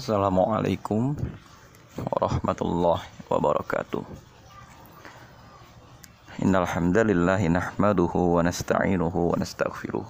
[0.00, 1.12] Assalamualaikum
[2.00, 4.00] warahmatullahi wabarakatuh.
[6.40, 10.08] Innal hamdalillah nahmaduhu wa nasta'inuhu wa nastaghfiruh.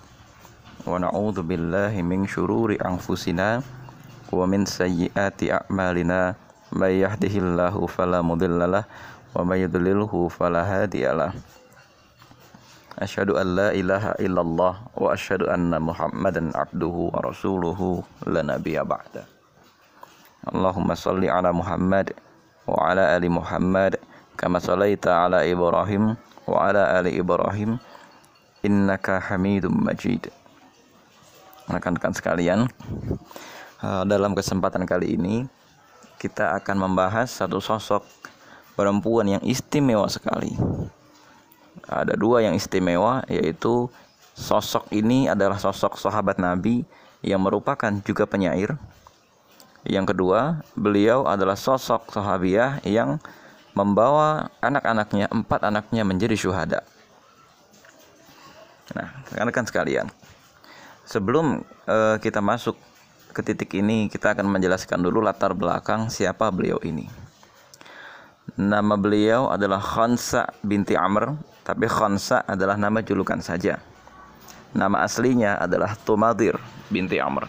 [0.87, 3.67] Wa na'udzu billahi min syururi anfusina
[4.31, 6.39] wa min sayyiati a'malina.
[6.71, 11.35] May yahdihillahu fala mudhillalah wa may yudlilhu fala hadiyalah.
[12.95, 19.40] Asyhadu an la ilaha illallah wa asyhadu anna Muhammadan abduhu wa rasuluhu la nabiyya ba'da.
[20.49, 22.17] Allahumma salli ala Muhammad
[22.65, 24.01] wa ala ali Muhammad
[24.41, 26.17] kama sallaita ala Ibrahim
[26.49, 27.77] wa ala ali Ibrahim
[28.65, 30.33] innaka Hamidum Majid.
[31.69, 32.67] Rekan-rekan sekalian,
[33.85, 35.45] eh, dalam kesempatan kali ini
[36.17, 38.05] kita akan membahas satu sosok
[38.77, 40.57] perempuan yang istimewa sekali.
[41.85, 43.93] Ada dua yang istimewa yaitu
[44.33, 46.85] sosok ini adalah sosok sahabat Nabi
[47.21, 48.77] yang merupakan juga penyair.
[49.85, 53.17] Yang kedua, beliau adalah sosok sahabiah yang
[53.73, 56.85] membawa anak-anaknya, empat anaknya menjadi syuhada.
[58.93, 60.07] Nah, rekan-rekan sekalian,
[61.07, 62.75] sebelum uh, kita masuk
[63.31, 67.07] ke titik ini kita akan menjelaskan dulu latar belakang siapa beliau ini.
[68.59, 73.79] Nama beliau adalah Khansa binti Amr, tapi Khansa adalah nama julukan saja.
[74.75, 76.59] Nama aslinya adalah Tumadir
[76.91, 77.47] binti Amr.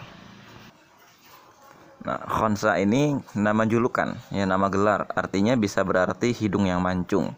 [2.02, 7.30] Nah, Khansa ini nama julukan, ya nama gelar, artinya bisa berarti hidung yang mancung.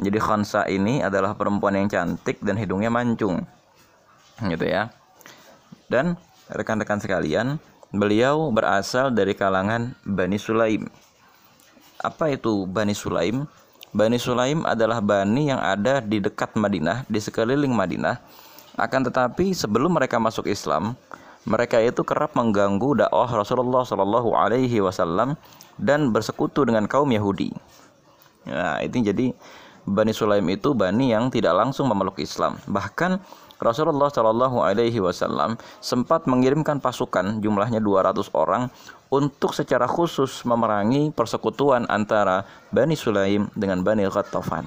[0.00, 3.44] Jadi Khansa ini adalah perempuan yang cantik dan hidungnya mancung.
[4.40, 4.88] Gitu ya.
[5.92, 6.16] Dan
[6.48, 7.60] rekan-rekan sekalian,
[7.92, 10.88] beliau berasal dari kalangan Bani Sulaim.
[12.00, 13.44] Apa itu Bani Sulaim?
[13.92, 18.20] Bani Sulaim adalah bani yang ada di dekat Madinah, di sekeliling Madinah.
[18.76, 20.92] Akan tetapi sebelum mereka masuk Islam,
[21.46, 25.38] mereka itu kerap mengganggu dakwah Rasulullah Shallallahu Alaihi Wasallam
[25.78, 27.54] dan bersekutu dengan kaum Yahudi.
[28.50, 29.30] Nah, itu jadi
[29.86, 32.58] Bani Sulaim itu bani yang tidak langsung memeluk Islam.
[32.66, 33.22] Bahkan
[33.62, 38.66] Rasulullah Shallallahu Alaihi Wasallam sempat mengirimkan pasukan jumlahnya 200 orang
[39.08, 42.42] untuk secara khusus memerangi persekutuan antara
[42.74, 44.66] Bani Sulaim dengan Bani Ghattafan.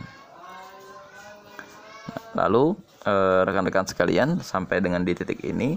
[2.40, 5.76] Lalu eh, rekan-rekan sekalian sampai dengan di titik ini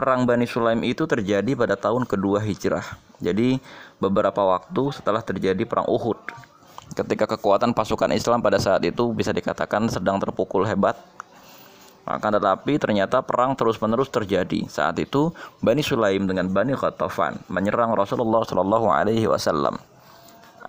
[0.00, 2.96] perang Bani Sulaim itu terjadi pada tahun kedua hijrah.
[3.20, 3.60] Jadi
[4.00, 6.16] beberapa waktu setelah terjadi perang Uhud.
[6.96, 10.96] Ketika kekuatan pasukan Islam pada saat itu bisa dikatakan sedang terpukul hebat
[12.08, 14.64] akan tetapi ternyata perang terus-menerus terjadi.
[14.72, 19.76] Saat itu Bani Sulaim dengan Bani Khatafan menyerang Rasulullah Shallallahu Alaihi Wasallam.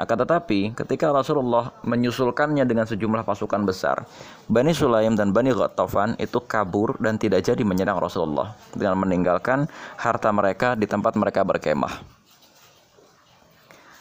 [0.02, 4.02] Akan tetapi ketika Rasulullah menyusulkannya dengan sejumlah pasukan besar,
[4.50, 9.70] Bani Sulaim dan Bani Khatafan itu kabur dan tidak jadi menyerang Rasulullah dengan meninggalkan
[10.02, 12.02] harta mereka di tempat mereka berkemah.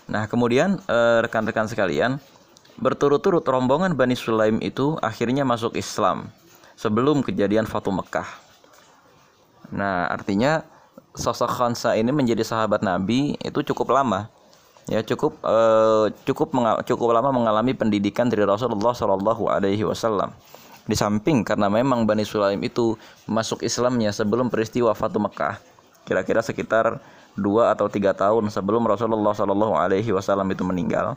[0.09, 2.17] Nah kemudian eh, rekan-rekan sekalian,
[2.81, 6.33] berturut-turut rombongan Bani Sulaim itu akhirnya masuk Islam
[6.81, 8.25] sebelum kejadian Fatu Mekah.
[9.69, 10.65] Nah, artinya
[11.13, 14.33] sosok Khansa ini menjadi sahabat Nabi itu cukup lama.
[14.91, 16.51] Ya, cukup uh, cukup
[16.83, 20.35] cukup lama mengalami pendidikan dari Rasulullah Shallallahu alaihi wasallam.
[20.83, 22.99] Di samping karena memang Bani Sulaim itu
[23.31, 25.63] masuk Islamnya sebelum peristiwa Fatu Mekah,
[26.03, 26.99] kira-kira sekitar
[27.39, 31.15] dua atau tiga tahun sebelum Rasulullah Shallallahu Alaihi Wasallam itu meninggal.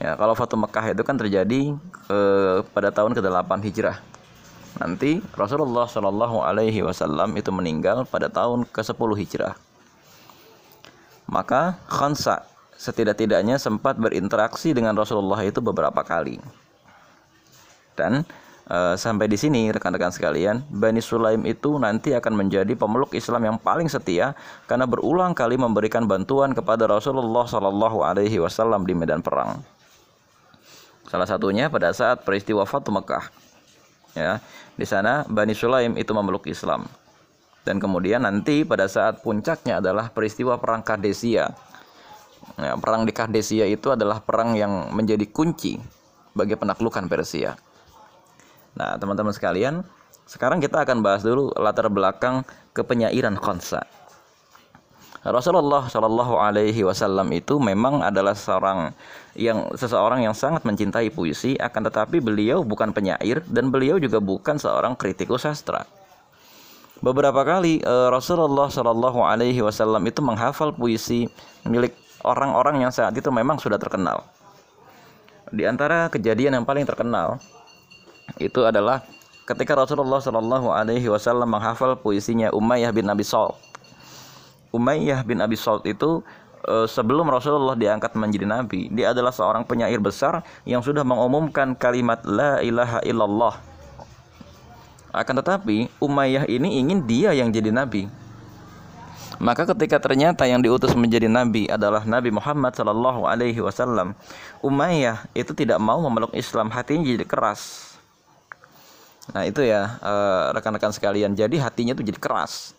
[0.00, 1.76] Ya, kalau Fatu Mekah itu kan terjadi
[2.08, 4.00] eh, pada tahun ke-8 Hijrah.
[4.74, 9.54] Nanti Rasulullah Shallallahu alaihi wasallam itu meninggal pada tahun ke-10 Hijrah.
[11.24, 12.44] Maka Khansa
[12.76, 16.36] setidak-tidaknya sempat berinteraksi dengan Rasulullah itu beberapa kali.
[17.94, 18.26] Dan
[18.66, 23.56] e, sampai di sini rekan-rekan sekalian, Bani Sulaim itu nanti akan menjadi pemeluk Islam yang
[23.56, 24.34] paling setia
[24.68, 29.62] karena berulang kali memberikan bantuan kepada Rasulullah Shallallahu alaihi wasallam di medan perang.
[31.08, 33.30] Salah satunya pada saat peristiwa Fatu Mekah.
[34.14, 34.38] Ya,
[34.74, 36.86] di sana Bani Sulaim itu memeluk Islam.
[37.64, 41.48] Dan kemudian nanti pada saat puncaknya adalah peristiwa perang Kadesia.
[42.60, 45.80] Ya, perang di Kadesia itu adalah perang yang menjadi kunci
[46.36, 47.56] bagi penaklukan Persia.
[48.76, 49.80] Nah, teman-teman sekalian,
[50.28, 52.44] sekarang kita akan bahas dulu latar belakang
[52.76, 53.86] kepenyairan Khansa.
[55.24, 58.92] Rasulullah Shallallahu Alaihi Wasallam itu memang adalah seorang
[59.32, 64.60] yang seseorang yang sangat mencintai puisi, akan tetapi beliau bukan penyair dan beliau juga bukan
[64.60, 65.88] seorang kritikus sastra.
[67.04, 71.28] Beberapa kali uh, Rasulullah Shallallahu Alaihi Wasallam itu menghafal puisi
[71.68, 71.92] milik
[72.24, 74.24] orang-orang yang saat itu memang sudah terkenal.
[75.52, 77.36] Di antara kejadian yang paling terkenal
[78.40, 79.04] itu adalah
[79.44, 83.52] ketika Rasulullah Shallallahu Alaihi Wasallam menghafal puisinya Umayyah bin Abi Sal
[84.72, 86.24] Umayyah bin Abi Salt itu
[86.64, 92.24] eh, sebelum Rasulullah diangkat menjadi nabi, dia adalah seorang penyair besar yang sudah mengumumkan kalimat
[92.24, 93.73] la ilaha illallah.
[95.14, 98.10] Akan tetapi Umayyah ini ingin dia yang jadi nabi.
[99.38, 104.14] Maka ketika ternyata yang diutus menjadi nabi adalah Nabi Muhammad Shallallahu Alaihi Wasallam,
[104.62, 107.94] Umayyah itu tidak mau memeluk Islam, hatinya jadi keras.
[109.30, 112.74] Nah itu ya eh, rekan-rekan sekalian, jadi hatinya itu jadi keras.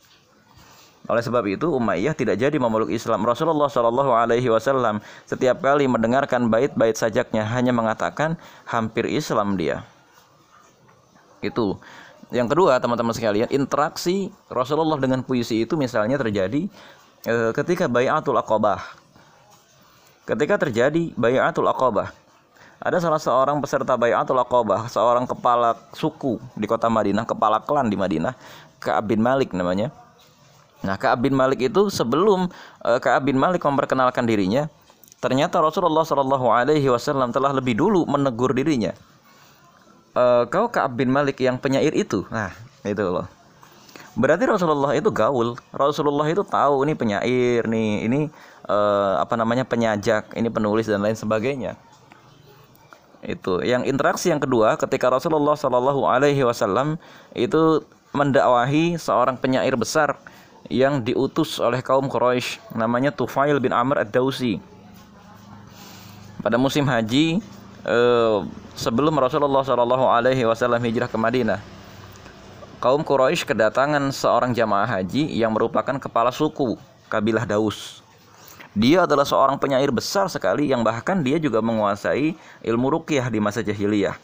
[1.06, 3.22] Oleh sebab itu Umayyah tidak jadi memeluk Islam.
[3.22, 5.00] Rasulullah Shallallahu Alaihi Wasallam
[5.30, 9.86] setiap kali mendengarkan bait-bait sajaknya hanya mengatakan hampir Islam dia.
[11.46, 11.78] Itu
[12.34, 16.66] yang kedua, teman-teman sekalian, interaksi Rasulullah dengan puisi itu misalnya terjadi
[17.22, 18.82] e, ketika Bayatul Aqabah.
[20.26, 22.10] Ketika terjadi Bayatul Aqabah,
[22.82, 27.98] ada salah seorang peserta Bayatul Aqabah, seorang kepala suku di kota Madinah, kepala klan di
[27.98, 28.34] Madinah,
[28.82, 29.94] Ka'ab bin Malik namanya.
[30.82, 32.50] Nah, Ka'ab bin Malik itu sebelum
[32.82, 34.66] e, Ka'ab bin Malik memperkenalkan dirinya,
[35.22, 38.98] ternyata Rasulullah Shallallahu alaihi wasallam telah lebih dulu menegur dirinya
[40.16, 42.24] uh, kau Ka'ab bin Malik yang penyair itu.
[42.32, 43.28] Nah, itu loh.
[44.16, 45.60] Berarti Rasulullah itu gaul.
[45.76, 48.20] Rasulullah itu tahu ini penyair nih, ini
[48.72, 51.76] uh, apa namanya penyajak, ini penulis dan lain sebagainya.
[53.20, 53.60] Itu.
[53.60, 56.96] Yang interaksi yang kedua ketika Rasulullah Shallallahu alaihi wasallam
[57.36, 57.84] itu
[58.16, 60.16] mendakwahi seorang penyair besar
[60.72, 64.64] yang diutus oleh kaum Quraisy namanya Tufail bin Amr ad-Dausi.
[66.40, 67.42] Pada musim haji
[67.86, 68.38] eh,
[68.74, 71.62] sebelum Rasulullah Shallallahu Alaihi Wasallam hijrah ke Madinah,
[72.82, 76.76] kaum Quraisy kedatangan seorang jamaah haji yang merupakan kepala suku
[77.08, 78.02] kabilah Daus.
[78.76, 83.64] Dia adalah seorang penyair besar sekali yang bahkan dia juga menguasai ilmu ruqyah di masa
[83.64, 84.20] jahiliyah.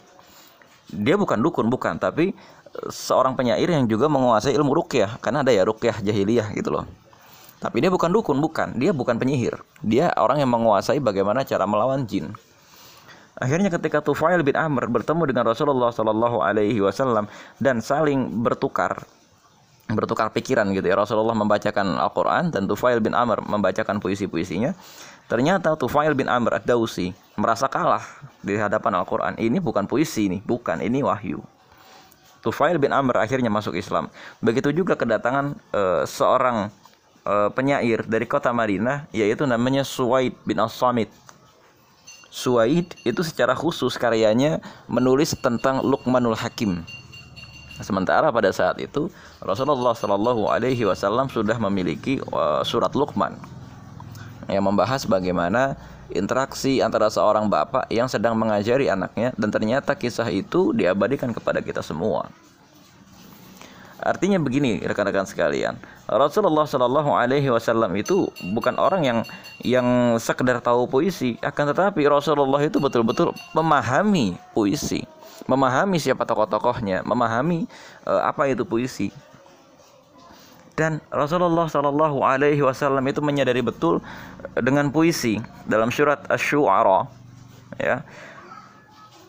[0.92, 2.36] Dia bukan dukun bukan, tapi
[2.92, 6.84] seorang penyair yang juga menguasai ilmu ruqyah karena ada ya ruqyah jahiliyah gitu loh.
[7.62, 8.74] Tapi dia bukan dukun, bukan.
[8.74, 9.54] Dia bukan penyihir.
[9.86, 12.34] Dia orang yang menguasai bagaimana cara melawan jin.
[13.40, 19.08] Akhirnya ketika Tufail bin Amr bertemu dengan Rasulullah Shallallahu Alaihi Wasallam dan saling bertukar
[19.88, 20.96] bertukar pikiran gitu ya.
[20.96, 24.76] Rasulullah membacakan Al-Quran dan Tufail bin Amr membacakan puisi-puisinya.
[25.28, 28.04] Ternyata Tufail bin Amr ad-Dausi merasa kalah
[28.44, 29.40] di hadapan Al-Quran.
[29.40, 31.40] Ini bukan puisi nih bukan ini wahyu.
[32.42, 34.10] Tufail bin Amr akhirnya masuk Islam.
[34.42, 36.68] Begitu juga kedatangan uh, seorang
[37.24, 41.08] uh, penyair dari kota Madinah yaitu namanya Suwaid bin As-Samit
[42.32, 46.80] Suwaid itu secara khusus karyanya menulis tentang Luqmanul Hakim.
[47.84, 49.12] Sementara pada saat itu
[49.44, 53.36] Rasulullah Shallallahu Alaihi Wasallam sudah memiliki uh, surat Luqman
[54.48, 55.76] yang membahas bagaimana
[56.08, 61.84] interaksi antara seorang bapak yang sedang mengajari anaknya dan ternyata kisah itu diabadikan kepada kita
[61.84, 62.32] semua.
[64.02, 65.78] Artinya begini rekan-rekan sekalian,
[66.10, 69.18] Rasulullah Shallallahu Alaihi Wasallam itu bukan orang yang
[69.62, 69.86] yang
[70.18, 75.06] sekedar tahu puisi, akan tetapi Rasulullah itu betul-betul memahami puisi,
[75.46, 77.70] memahami siapa tokoh-tokohnya, memahami
[78.02, 79.14] uh, apa itu puisi.
[80.74, 84.02] Dan Rasulullah Shallallahu Alaihi Wasallam itu menyadari betul
[84.58, 85.38] dengan puisi
[85.70, 87.06] dalam surat Ash-Shu'ara,
[87.78, 88.02] ya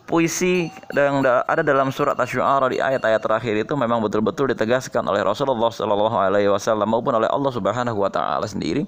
[0.04, 5.72] puisi yang ada dalam surat Asy-Syu'ara di ayat-ayat terakhir itu memang betul-betul ditegaskan oleh Rasulullah
[5.72, 8.84] Shallallahu alaihi wasallam maupun oleh Allah Subhanahu wa taala sendiri.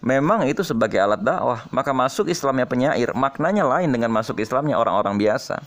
[0.00, 5.20] Memang itu sebagai alat dakwah, maka masuk Islamnya penyair maknanya lain dengan masuk Islamnya orang-orang
[5.20, 5.60] biasa.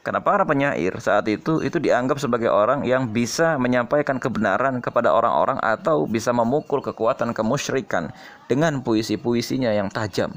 [0.00, 5.60] Karena para penyair saat itu itu dianggap sebagai orang yang bisa menyampaikan kebenaran kepada orang-orang
[5.60, 8.08] atau bisa memukul kekuatan kemusyrikan
[8.48, 10.32] dengan puisi-puisinya yang tajam.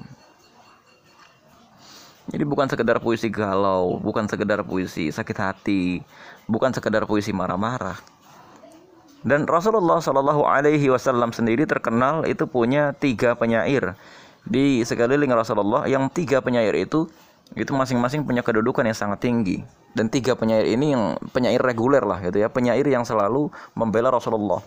[2.30, 6.06] Jadi bukan sekedar puisi galau, bukan sekedar puisi sakit hati,
[6.46, 7.98] bukan sekedar puisi marah-marah.
[9.26, 13.98] Dan Rasulullah Shallallahu Alaihi Wasallam sendiri terkenal itu punya tiga penyair.
[14.46, 17.10] Di sekeliling Rasulullah yang tiga penyair itu
[17.58, 19.66] itu masing-masing punya kedudukan yang sangat tinggi.
[19.98, 24.62] Dan tiga penyair ini yang penyair reguler lah gitu ya penyair yang selalu membela Rasulullah.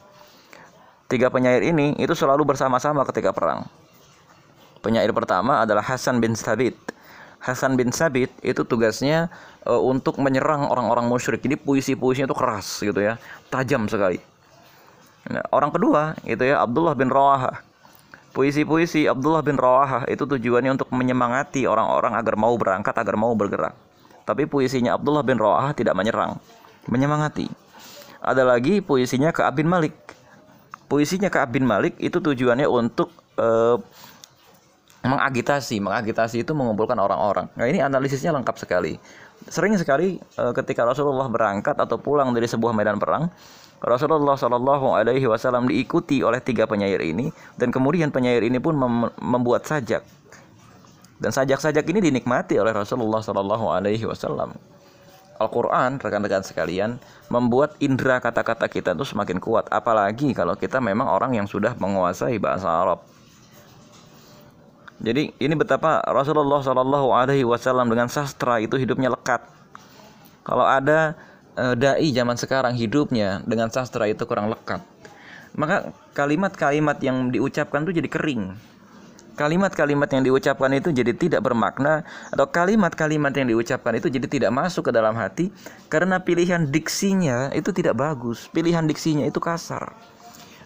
[1.06, 3.70] Tiga penyair ini itu selalu bersama-sama ketika perang.
[4.82, 6.74] Penyair pertama adalah Hasan bin Thabit
[7.42, 9.26] Hasan bin Sabit itu tugasnya
[9.66, 11.42] uh, untuk menyerang orang-orang musyrik.
[11.42, 13.18] Jadi puisi-puisinya itu keras gitu ya,
[13.50, 14.22] tajam sekali.
[15.26, 17.62] Nah, orang kedua itu ya Abdullah bin Rawaha.
[18.32, 23.74] Puisi-puisi Abdullah bin Rawaha itu tujuannya untuk menyemangati orang-orang agar mau berangkat, agar mau bergerak.
[24.22, 26.38] Tapi puisinya Abdullah bin Rawaha tidak menyerang,
[26.86, 27.50] menyemangati.
[28.22, 29.98] Ada lagi puisinya ke Abin Malik.
[30.86, 33.82] Puisinya ke Abin Malik itu tujuannya untuk uh,
[35.02, 37.50] mengagitasi, mengagitasi itu mengumpulkan orang-orang.
[37.58, 38.96] Nah ini analisisnya lengkap sekali.
[39.42, 43.26] sering sekali uh, ketika Rasulullah berangkat atau pulang dari sebuah medan perang,
[43.82, 49.10] Rasulullah Shallallahu Alaihi Wasallam diikuti oleh tiga penyair ini dan kemudian penyair ini pun mem
[49.18, 50.06] membuat sajak
[51.18, 54.54] dan sajak-sajak ini dinikmati oleh Rasulullah Shallallahu Alaihi Wasallam.
[55.42, 59.66] Al-Quran, rekan-rekan sekalian, membuat indera kata-kata kita itu semakin kuat.
[59.74, 63.02] Apalagi kalau kita memang orang yang sudah menguasai bahasa Arab.
[65.02, 69.42] Jadi ini betapa Rasulullah Shallallahu Alaihi Wasallam dengan sastra itu hidupnya lekat.
[70.46, 71.18] Kalau ada
[71.58, 74.78] e, dai zaman sekarang hidupnya dengan sastra itu kurang lekat,
[75.58, 78.42] maka kalimat-kalimat yang diucapkan itu jadi kering
[79.32, 84.88] kalimat-kalimat yang diucapkan itu jadi tidak bermakna atau kalimat-kalimat yang diucapkan itu jadi tidak masuk
[84.88, 85.48] ke dalam hati
[85.88, 89.96] karena pilihan diksinya itu tidak bagus, pilihan diksinya itu kasar.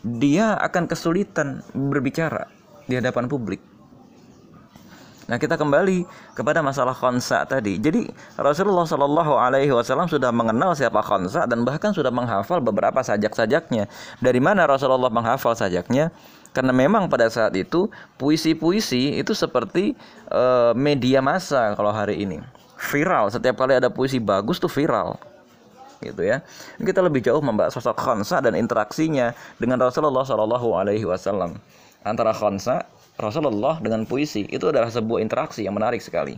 [0.07, 2.47] Dia akan kesulitan berbicara
[2.87, 3.59] di hadapan publik.
[5.27, 6.07] Nah kita kembali
[6.39, 7.83] kepada masalah konsa tadi.
[7.83, 8.07] Jadi
[8.39, 13.91] Rasulullah Shallallahu Alaihi Wasallam sudah mengenal siapa konsa dan bahkan sudah menghafal beberapa sajak-sajaknya.
[14.23, 16.15] Dari mana Rasulullah menghafal sajaknya?
[16.55, 19.93] Karena memang pada saat itu puisi-puisi itu seperti
[20.31, 22.41] uh, media massa kalau hari ini.
[22.79, 25.19] Viral, setiap kali ada puisi bagus tuh viral.
[26.01, 26.41] Gitu ya.
[26.79, 31.59] Kita lebih jauh membahas sosok Khansa dan interaksinya dengan Rasulullah Shallallahu alaihi wasallam.
[32.07, 36.37] Antara Khansa Rasulullah dengan puisi itu adalah sebuah interaksi yang menarik sekali.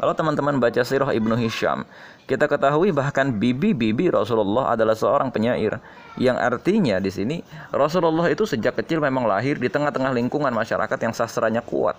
[0.00, 1.84] Kalau teman-teman baca sirah Ibnu Hisham,
[2.24, 5.82] kita ketahui bahkan bibi-bibi Rasulullah adalah seorang penyair
[6.16, 7.36] yang artinya di sini
[7.74, 11.98] Rasulullah itu sejak kecil memang lahir di tengah-tengah lingkungan masyarakat yang sastranya kuat.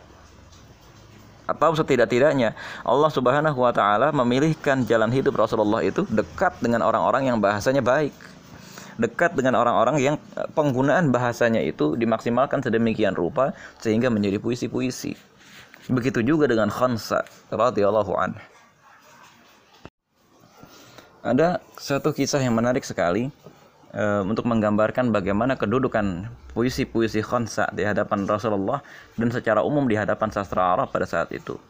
[1.52, 2.56] Atau setidak-tidaknya
[2.88, 8.16] Allah Subhanahu wa taala memilihkan jalan hidup Rasulullah itu dekat dengan orang-orang yang bahasanya baik.
[9.02, 15.18] Dekat dengan orang-orang yang eh, penggunaan bahasanya itu dimaksimalkan sedemikian rupa sehingga menjadi puisi-puisi.
[15.90, 18.38] Begitu juga dengan Khansa radhiyallahu an.
[21.26, 23.30] Ada satu kisah yang menarik sekali
[23.94, 26.26] e, untuk menggambarkan bagaimana kedudukan
[26.58, 28.82] puisi-puisi Khansa di hadapan Rasulullah
[29.18, 31.62] dan secara umum di hadapan sastra Arab pada saat itu.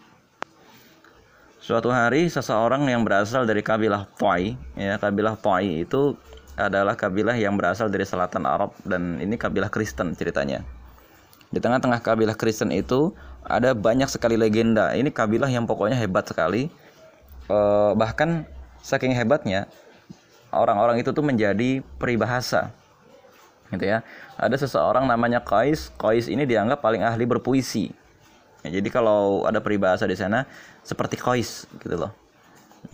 [1.61, 6.17] Suatu hari seseorang yang berasal dari kabilah Toi, ya kabilah Toi itu
[6.59, 10.63] adalah kabilah yang berasal dari selatan Arab dan ini kabilah Kristen ceritanya.
[11.51, 13.11] Di tengah-tengah kabilah Kristen itu
[13.43, 14.95] ada banyak sekali legenda.
[14.95, 16.71] Ini kabilah yang pokoknya hebat sekali.
[17.51, 17.57] E,
[17.99, 18.47] bahkan
[18.79, 19.67] saking hebatnya
[20.55, 22.71] orang-orang itu tuh menjadi peribahasa.
[23.71, 24.03] Gitu ya.
[24.39, 25.91] Ada seseorang namanya Qais.
[25.99, 27.91] Qais ini dianggap paling ahli berpuisi.
[28.61, 30.47] Ya, jadi kalau ada peribahasa di sana
[30.87, 32.11] seperti Qais gitu loh.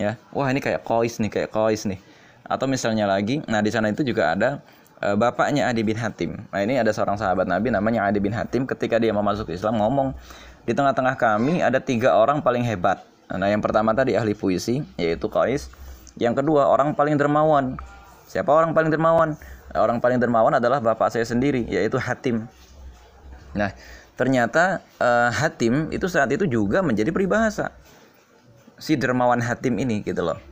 [0.00, 0.18] Ya.
[0.34, 2.00] Wah, ini kayak Qais nih, kayak Qais nih.
[2.48, 4.64] Atau misalnya lagi, nah di sana itu juga ada
[4.98, 6.42] Eh, bapaknya Adi bin Hatim.
[6.50, 9.78] Nah ini ada seorang sahabat Nabi namanya Adi bin Hatim ketika dia mau masuk Islam
[9.78, 10.10] ngomong
[10.66, 13.06] di tengah-tengah kami ada tiga orang paling hebat.
[13.30, 15.70] Nah yang pertama tadi ahli puisi yaitu Qais.
[16.18, 17.78] Yang kedua orang paling dermawan.
[18.26, 19.38] Siapa orang paling dermawan?
[19.70, 22.50] Orang paling dermawan adalah bapak saya sendiri yaitu Hatim.
[23.54, 23.70] Nah
[24.18, 27.70] ternyata uh, Hatim itu saat itu juga menjadi peribahasa
[28.82, 30.42] si dermawan Hatim ini gitu loh.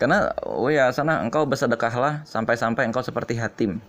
[0.00, 3.84] Karena oh ya sana engkau bersedekahlah sampai-sampai engkau seperti Hatim.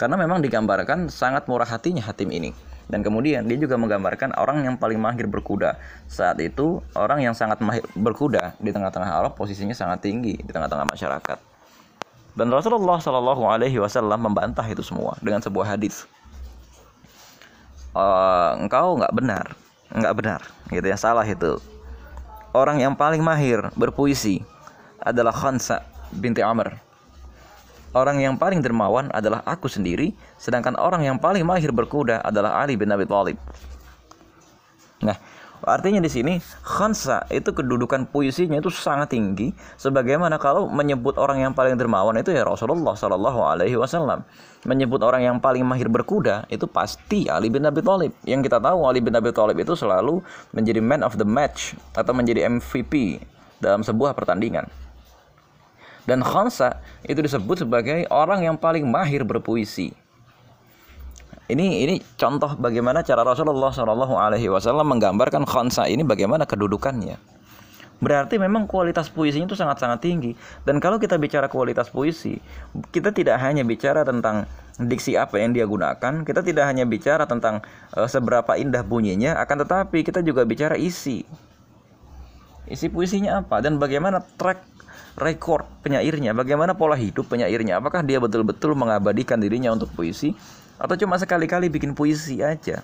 [0.00, 2.56] Karena memang digambarkan sangat murah hatinya Hatim ini.
[2.88, 5.76] Dan kemudian dia juga menggambarkan orang yang paling mahir berkuda.
[6.08, 10.88] Saat itu orang yang sangat mahir berkuda di tengah-tengah Arab posisinya sangat tinggi di tengah-tengah
[10.88, 11.38] masyarakat.
[12.32, 16.08] Dan Rasulullah Shallallahu Alaihi Wasallam membantah itu semua dengan sebuah hadis.
[17.92, 19.52] Uh, engkau nggak benar,
[19.92, 20.40] nggak benar,
[20.72, 21.60] gitu ya salah itu.
[22.56, 24.40] Orang yang paling mahir berpuisi
[25.02, 25.82] adalah Khansa
[26.14, 26.92] binti Amr.
[27.92, 32.72] Orang yang paling dermawan adalah aku sendiri, sedangkan orang yang paling mahir berkuda adalah Ali
[32.80, 33.36] bin Abi Thalib.
[35.04, 35.12] Nah,
[35.60, 41.52] artinya di sini Khansa itu kedudukan puisinya itu sangat tinggi, sebagaimana kalau menyebut orang yang
[41.52, 44.24] paling dermawan itu ya Rasulullah Shallallahu Alaihi Wasallam.
[44.64, 48.16] Menyebut orang yang paling mahir berkuda itu pasti Ali bin Abi Thalib.
[48.24, 50.24] Yang kita tahu Ali bin Abi Thalib itu selalu
[50.56, 53.20] menjadi man of the match atau menjadi MVP
[53.60, 54.64] dalam sebuah pertandingan.
[56.02, 59.94] Dan Khansa itu disebut sebagai orang yang paling mahir berpuisi.
[61.46, 67.18] Ini ini contoh bagaimana cara Rasulullah Shallallahu Alaihi Wasallam menggambarkan Khansa ini bagaimana kedudukannya.
[68.02, 70.34] Berarti memang kualitas puisinya itu sangat-sangat tinggi.
[70.66, 72.34] Dan kalau kita bicara kualitas puisi,
[72.90, 77.62] kita tidak hanya bicara tentang diksi apa yang dia gunakan, kita tidak hanya bicara tentang
[77.94, 81.22] uh, seberapa indah bunyinya, akan tetapi kita juga bicara isi.
[82.66, 84.71] Isi puisinya apa dan bagaimana track
[85.18, 90.32] rekor penyairnya, bagaimana pola hidup penyairnya, apakah dia betul-betul mengabadikan dirinya untuk puisi
[90.80, 92.80] atau cuma sekali-kali bikin puisi aja.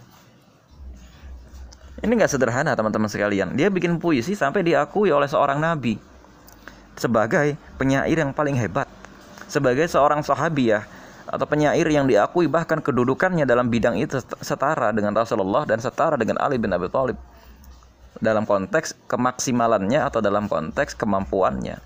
[1.98, 3.58] Ini nggak sederhana teman-teman sekalian.
[3.58, 5.98] Dia bikin puisi sampai diakui oleh seorang nabi.
[6.98, 8.90] sebagai penyair yang paling hebat,
[9.46, 10.82] sebagai seorang sahabiah
[11.30, 16.42] atau penyair yang diakui bahkan kedudukannya dalam bidang itu setara dengan Rasulullah dan setara dengan
[16.42, 17.14] Ali bin Abi Thalib
[18.18, 21.78] dalam konteks kemaksimalannya atau dalam konteks kemampuannya.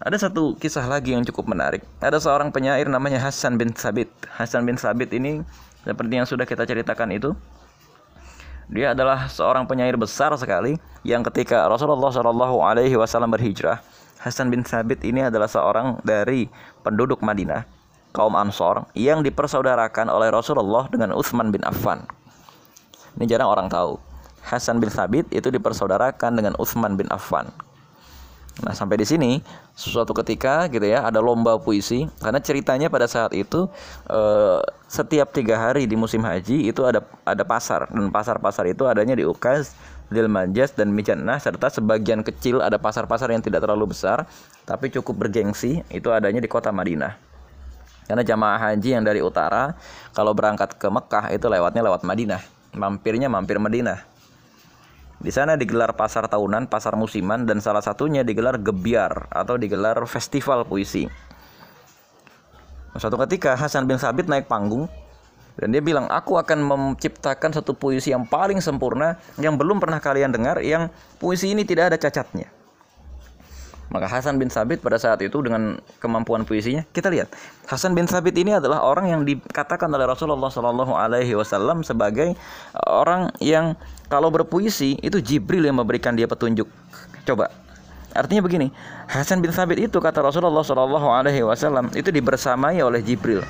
[0.00, 1.84] Ada satu kisah lagi yang cukup menarik.
[2.00, 4.08] Ada seorang penyair namanya Hasan bin Sabit.
[4.32, 5.44] Hasan bin Sabit ini
[5.84, 7.36] seperti yang sudah kita ceritakan itu,
[8.72, 13.84] dia adalah seorang penyair besar sekali yang ketika Rasulullah Shallallahu Alaihi Wasallam berhijrah,
[14.24, 16.48] Hasan bin Sabit ini adalah seorang dari
[16.80, 17.68] penduduk Madinah,
[18.16, 22.08] kaum Ansor yang dipersaudarakan oleh Rasulullah dengan Utsman bin Affan.
[23.20, 24.00] Ini jarang orang tahu.
[24.48, 27.52] Hasan bin Sabit itu dipersaudarakan dengan Utsman bin Affan.
[28.60, 29.40] Nah sampai di sini
[29.72, 33.66] suatu ketika gitu ya ada lomba puisi karena ceritanya pada saat itu
[34.08, 39.16] eh, setiap tiga hari di musim haji itu ada ada pasar dan pasar-pasar itu adanya
[39.16, 39.72] di Ukaz,
[40.12, 44.28] Lil Majas dan Mijannah serta sebagian kecil ada pasar-pasar yang tidak terlalu besar
[44.68, 47.16] tapi cukup bergengsi itu adanya di kota Madinah.
[48.10, 49.78] Karena jamaah haji yang dari utara
[50.10, 52.42] kalau berangkat ke Mekah itu lewatnya lewat Madinah,
[52.74, 54.02] mampirnya mampir Madinah.
[55.20, 60.64] Di sana digelar pasar tahunan, pasar musiman, dan salah satunya digelar gebiar atau digelar festival
[60.64, 61.04] puisi.
[62.96, 64.88] Suatu ketika Hasan bin Sabit naik panggung
[65.60, 70.32] dan dia bilang, aku akan menciptakan satu puisi yang paling sempurna yang belum pernah kalian
[70.32, 70.88] dengar, yang
[71.20, 72.48] puisi ini tidak ada cacatnya.
[73.92, 77.28] Maka Hasan bin Sabit pada saat itu dengan kemampuan puisinya, kita lihat
[77.68, 82.38] Hasan bin Sabit ini adalah orang yang dikatakan oleh Rasulullah Shallallahu Alaihi Wasallam sebagai
[82.86, 83.74] orang yang
[84.10, 86.66] kalau berpuisi itu Jibril yang memberikan dia petunjuk.
[87.22, 87.48] Coba,
[88.10, 88.74] artinya begini,
[89.06, 93.46] Hasan bin Sabit itu kata Rasulullah Shallallahu Alaihi Wasallam itu dibersamai oleh Jibril.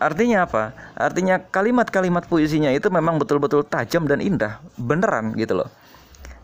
[0.00, 0.72] Artinya apa?
[0.96, 5.68] Artinya kalimat-kalimat puisinya itu memang betul-betul tajam dan indah, beneran gitu loh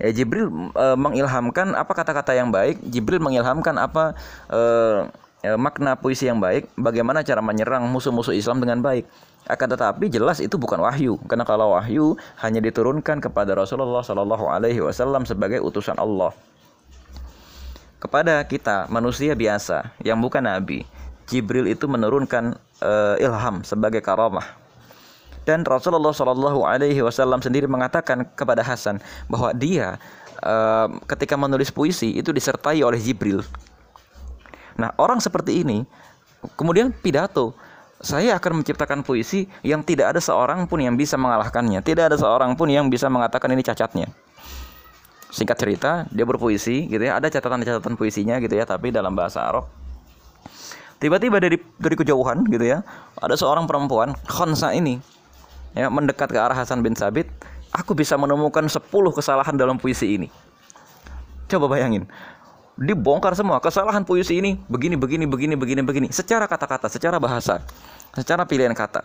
[0.03, 4.19] ya Jibril e, mengilhamkan apa kata-kata yang baik Jibril mengilhamkan apa
[4.51, 4.61] e,
[5.47, 9.07] e, makna puisi yang baik bagaimana cara menyerang musuh-musuh Islam dengan baik
[9.47, 11.19] akan tetapi jelas itu bukan wahyu.
[11.27, 16.31] Karena kalau wahyu hanya diturunkan kepada Rasulullah Shallallahu Alaihi Wasallam sebagai utusan Allah.
[17.99, 20.83] Kepada kita manusia biasa yang bukan nabi
[21.31, 24.59] Jibril itu menurunkan e, ilham sebagai karamah.
[25.43, 29.99] Dan Rasulullah Shallallahu Alaihi Wasallam sendiri mengatakan kepada Hasan bahwa dia
[30.39, 33.43] uh, ketika menulis puisi itu disertai oleh Jibril.
[34.79, 35.83] Nah orang seperti ini
[36.55, 37.55] kemudian pidato
[38.03, 42.59] saya akan menciptakan puisi yang tidak ada seorang pun yang bisa mengalahkannya, tidak ada seorang
[42.59, 44.11] pun yang bisa mengatakan ini cacatnya.
[45.33, 49.71] Singkat cerita, dia berpuisi gitu ya, ada catatan-catatan puisinya gitu ya, tapi dalam bahasa Arab.
[50.99, 52.83] Tiba-tiba dari dari kejauhan gitu ya,
[53.17, 54.99] ada seorang perempuan Khonsa ini
[55.73, 57.31] ya mendekat ke arah Hasan bin Sabit,
[57.73, 58.83] aku bisa menemukan 10
[59.15, 60.29] kesalahan dalam puisi ini.
[61.49, 62.05] Coba bayangin.
[62.73, 67.61] Dibongkar semua kesalahan puisi ini begini begini begini begini begini secara kata-kata, secara bahasa,
[68.17, 69.05] secara pilihan kata.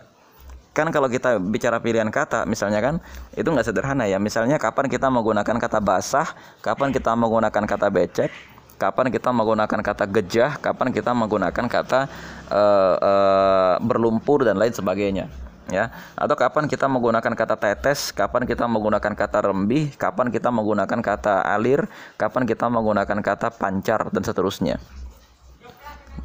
[0.72, 2.94] Kan kalau kita bicara pilihan kata misalnya kan
[3.36, 4.16] itu nggak sederhana ya.
[4.16, 6.32] Misalnya kapan kita menggunakan kata basah,
[6.64, 8.32] kapan kita menggunakan kata becek,
[8.80, 12.00] kapan kita menggunakan kata gejah, kapan kita menggunakan kata
[12.48, 15.28] uh, uh, berlumpur dan lain sebagainya
[15.68, 15.92] ya.
[16.16, 21.44] Atau kapan kita menggunakan kata tetes kapan kita menggunakan kata rembih kapan kita menggunakan kata
[21.44, 24.76] alir kapan kita menggunakan kata pancar dan seterusnya.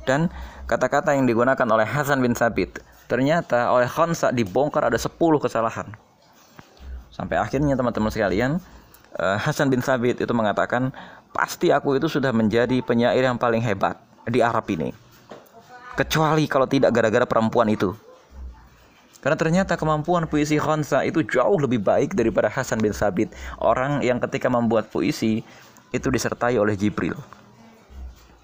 [0.04, 0.28] Dan
[0.68, 5.88] kata-kata yang digunakan oleh Hasan bin Sabit ternyata oleh Khansa dibongkar ada 10 kesalahan.
[7.14, 8.58] Sampai akhirnya teman-teman sekalian
[9.16, 10.92] eh, Hasan bin Sabit itu mengatakan
[11.32, 13.96] pasti aku itu sudah menjadi penyair yang paling hebat
[14.28, 14.92] di Arab ini.
[15.94, 17.94] Kecuali kalau tidak gara-gara perempuan itu
[19.24, 23.32] karena ternyata kemampuan puisi Khansa itu jauh lebih baik daripada Hasan bin Sabit,
[23.64, 25.40] orang yang ketika membuat puisi
[25.96, 27.16] itu disertai oleh Jibril.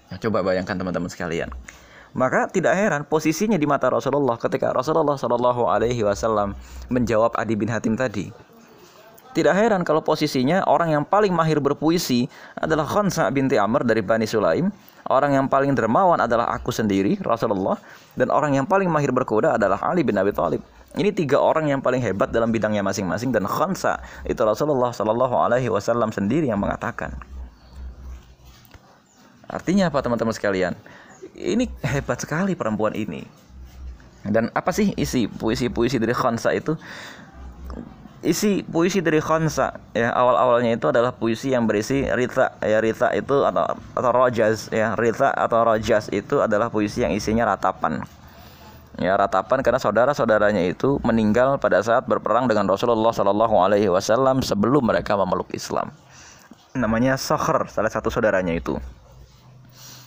[0.08, 1.52] Nah, coba bayangkan teman-teman sekalian.
[2.16, 5.14] Maka tidak heran posisinya di mata Rasulullah ketika Rasulullah
[6.02, 6.58] Wasallam
[6.90, 8.49] menjawab Adi bin Hatim tadi.
[9.30, 12.26] Tidak heran kalau posisinya orang yang paling mahir berpuisi
[12.58, 14.70] adalah Khansa binti Amr dari Bani Sulaim
[15.10, 17.74] Orang yang paling dermawan adalah aku sendiri, Rasulullah,
[18.14, 20.62] dan orang yang paling mahir berkuda adalah Ali bin Abi Thalib.
[20.94, 25.66] Ini tiga orang yang paling hebat dalam bidangnya masing-masing dan khansa itu Rasulullah Shallallahu Alaihi
[25.66, 27.10] Wasallam sendiri yang mengatakan.
[29.50, 30.78] Artinya apa teman-teman sekalian?
[31.34, 33.26] Ini hebat sekali perempuan ini.
[34.22, 36.78] Dan apa sih isi puisi-puisi dari khansa itu?
[38.20, 43.44] Isi puisi dari Khansa ya awal-awalnya itu adalah puisi yang berisi Rita ya Rita itu
[43.44, 43.64] atau
[43.96, 48.04] atau Rojas ya Rita atau Rojas itu adalah puisi yang isinya ratapan
[49.00, 54.84] ya ratapan karena saudara-saudaranya itu meninggal pada saat berperang dengan Rasulullah Shallallahu Alaihi Wasallam sebelum
[54.84, 55.88] mereka memeluk Islam
[56.74, 58.78] namanya Soher, salah satu saudaranya itu.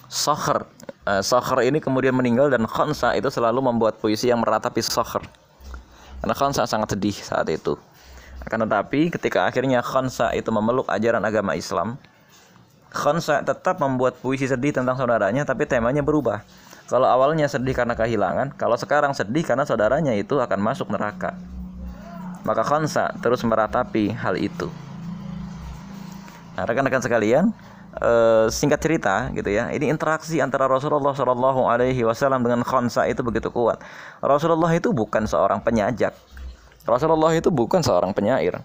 [0.08, 0.70] Soher,
[1.10, 5.24] uh, Soher ini kemudian meninggal dan Khansa itu selalu membuat puisi yang meratapi Soher.
[6.24, 7.76] Karena Khansa sangat sedih saat itu.
[8.42, 12.02] Akan tetapi ketika akhirnya Khansa itu memeluk ajaran agama Islam,
[12.94, 16.46] Khansa tetap membuat puisi sedih tentang saudaranya tapi temanya berubah.
[16.90, 21.34] Kalau awalnya sedih karena kehilangan, kalau sekarang sedih karena saudaranya itu akan masuk neraka.
[22.44, 24.68] Maka Khansa terus meratapi hal itu.
[26.54, 27.50] Nah, rekan-rekan sekalian,
[27.98, 29.74] eh, singkat cerita gitu ya.
[29.74, 33.82] Ini interaksi antara Rasulullah Shallallahu alaihi wasallam dengan Khansa itu begitu kuat.
[34.22, 36.14] Rasulullah itu bukan seorang penyajak.
[36.84, 38.60] Rasulullah itu bukan seorang penyair.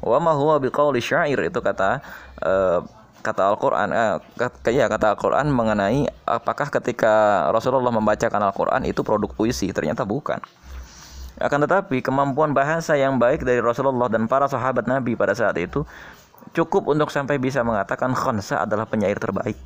[0.00, 2.00] Wa ma huwa biqauli syair itu kata
[2.40, 2.80] eh,
[3.20, 9.28] kata Al-Qur'an eh, kata, ya kata Al-Qur'an mengenai apakah ketika Rasulullah membacakan Al-Qur'an itu produk
[9.34, 9.68] puisi?
[9.74, 10.38] Ternyata bukan.
[11.38, 15.86] Akan tetapi kemampuan bahasa yang baik dari Rasulullah dan para sahabat Nabi pada saat itu
[16.50, 19.58] cukup untuk sampai bisa mengatakan Khansa adalah penyair terbaik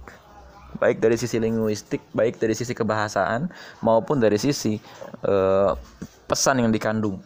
[0.77, 3.53] baik dari sisi linguistik, baik dari sisi kebahasaan
[3.85, 4.81] maupun dari sisi
[5.29, 5.77] uh,
[6.25, 7.21] pesan yang dikandung.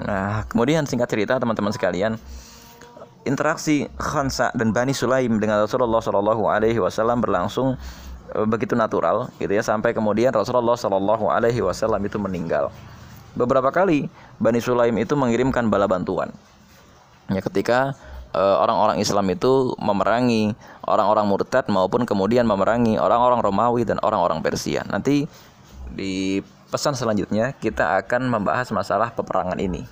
[0.00, 2.18] Nah, kemudian singkat cerita teman-teman sekalian,
[3.22, 7.78] interaksi Khansa dan Bani Sulaim dengan Rasulullah Shallallahu Alaihi Wasallam berlangsung
[8.34, 12.74] uh, begitu natural, gitu ya, sampai kemudian Rasulullah Shallallahu Alaihi Wasallam itu meninggal.
[13.38, 16.30] Beberapa kali Bani Sulaim itu mengirimkan bala bantuan
[17.32, 17.96] ya ketika
[18.34, 20.52] eh, orang-orang Islam itu memerangi
[20.84, 24.84] orang-orang murtad maupun kemudian memerangi orang-orang Romawi dan orang-orang Persia.
[24.84, 25.24] Nanti
[25.94, 26.42] di
[26.74, 29.86] pesan selanjutnya kita akan membahas masalah peperangan ini.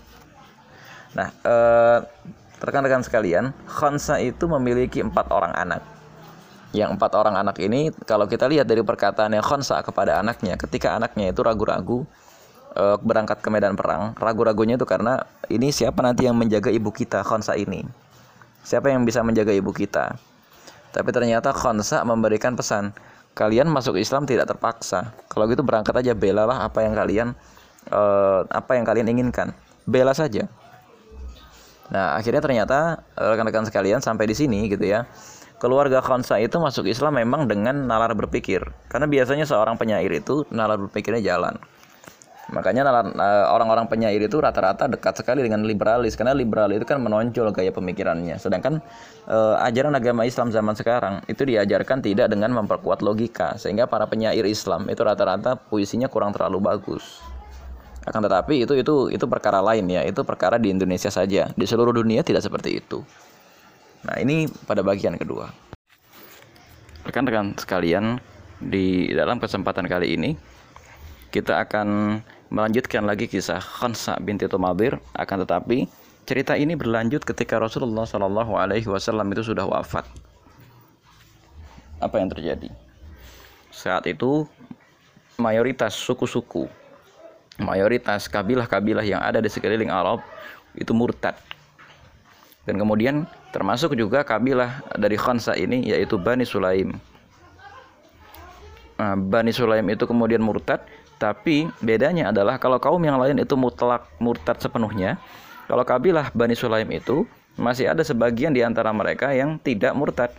[1.14, 2.02] Nah, uh,
[2.58, 5.86] rekan-rekan sekalian, Khansa itu memiliki empat orang anak.
[6.74, 10.98] Yang empat orang anak ini, kalau kita lihat dari perkataan yang Khansa kepada anaknya, ketika
[10.98, 12.02] anaknya itu ragu-ragu,
[12.74, 17.22] uh, berangkat ke medan perang, ragu-ragunya itu karena ini siapa nanti yang menjaga ibu kita
[17.22, 17.84] Khonsa ini?
[18.66, 20.18] Siapa yang bisa menjaga ibu kita?
[20.92, 22.90] Tapi ternyata Khonsa memberikan pesan,
[23.32, 25.16] kalian masuk Islam tidak terpaksa.
[25.28, 27.28] Kalau gitu berangkat aja belalah apa yang kalian
[27.88, 29.56] uh, apa yang kalian inginkan.
[29.88, 30.46] Bela saja.
[31.92, 35.04] Nah, akhirnya ternyata eh, rekan-rekan sekalian sampai di sini gitu ya.
[35.60, 38.64] Keluarga Khonsa itu masuk Islam memang dengan nalar berpikir.
[38.88, 41.54] Karena biasanya seorang penyair itu nalar berpikirnya jalan.
[42.52, 47.48] Makanya eh, orang-orang penyair itu rata-rata dekat sekali dengan liberalis karena liberal itu kan menonjol
[47.50, 48.36] gaya pemikirannya.
[48.36, 48.84] Sedangkan
[49.26, 54.44] eh, ajaran agama Islam zaman sekarang itu diajarkan tidak dengan memperkuat logika sehingga para penyair
[54.44, 57.24] Islam itu rata-rata puisinya kurang terlalu bagus.
[58.04, 61.48] Akan tetapi itu itu itu perkara lain ya, itu perkara di Indonesia saja.
[61.54, 63.00] Di seluruh dunia tidak seperti itu.
[64.02, 65.46] Nah, ini pada bagian kedua.
[67.06, 68.18] Rekan-rekan sekalian,
[68.62, 70.30] di dalam kesempatan kali ini
[71.34, 72.18] kita akan
[72.52, 75.00] melanjutkan lagi kisah Khansa binti Tumadir.
[75.16, 75.88] Akan tetapi
[76.28, 80.04] cerita ini berlanjut ketika Rasulullah Shallallahu Alaihi Wasallam itu sudah wafat.
[82.04, 82.68] Apa yang terjadi?
[83.72, 84.44] Saat itu
[85.40, 86.68] mayoritas suku-suku
[87.60, 90.24] mayoritas kabilah-kabilah yang ada di sekeliling Arab
[90.78, 91.36] itu murtad.
[92.64, 96.94] Dan kemudian termasuk juga kabilah dari Khansa ini yaitu Bani Sulaim.
[98.96, 100.86] Nah, Bani Sulaim itu kemudian murtad
[101.22, 105.22] tapi bedanya adalah kalau kaum yang lain itu mutlak murtad sepenuhnya,
[105.70, 107.22] kalau kabilah Bani Sulaim itu
[107.54, 110.34] masih ada sebagian di antara mereka yang tidak murtad.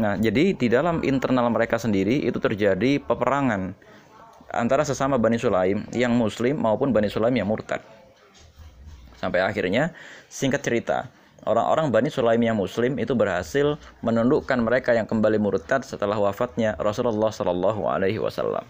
[0.00, 3.76] Nah, jadi di dalam internal mereka sendiri itu terjadi peperangan
[4.48, 7.84] antara sesama Bani Sulaim yang muslim maupun Bani Sulaim yang murtad.
[9.20, 9.92] Sampai akhirnya
[10.32, 11.12] singkat cerita,
[11.44, 17.28] orang-orang Bani Sulaim yang muslim itu berhasil menundukkan mereka yang kembali murtad setelah wafatnya Rasulullah
[17.28, 18.64] Shallallahu alaihi wasallam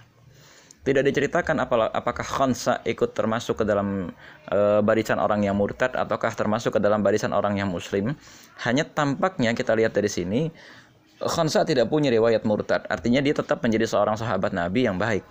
[0.82, 1.62] tidak diceritakan
[1.94, 4.10] apakah Khansa ikut termasuk ke dalam
[4.50, 8.18] e, barisan orang yang murtad ataukah termasuk ke dalam barisan orang yang muslim.
[8.66, 10.50] Hanya tampaknya kita lihat dari sini
[11.22, 12.82] Khansa tidak punya riwayat murtad.
[12.90, 15.22] Artinya dia tetap menjadi seorang sahabat Nabi yang baik.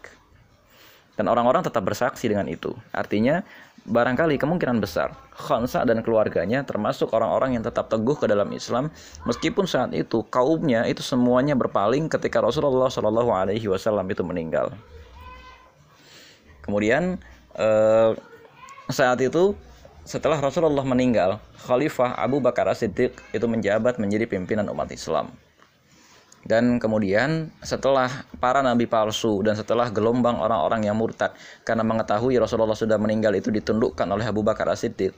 [1.20, 2.72] Dan orang-orang tetap bersaksi dengan itu.
[2.96, 3.44] Artinya
[3.84, 8.94] barangkali kemungkinan besar Khansa dan keluarganya termasuk orang-orang yang tetap teguh ke dalam Islam
[9.26, 14.70] meskipun saat itu kaumnya itu semuanya berpaling ketika Rasulullah Shallallahu alaihi wasallam itu meninggal.
[16.62, 17.18] Kemudian
[17.58, 18.12] eh,
[18.90, 19.58] saat itu
[20.02, 25.30] setelah Rasulullah meninggal, Khalifah Abu Bakar As-Siddiq itu menjabat menjadi pimpinan umat Islam.
[26.42, 28.10] Dan kemudian setelah
[28.42, 33.54] para nabi palsu dan setelah gelombang orang-orang yang murtad karena mengetahui Rasulullah sudah meninggal itu
[33.54, 35.14] ditundukkan oleh Abu Bakar As-Siddiq.